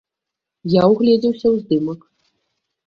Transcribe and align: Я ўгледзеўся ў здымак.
Я 0.81 0.89
ўгледзеўся 0.93 1.43
ў 1.49 1.55
здымак. 1.63 1.99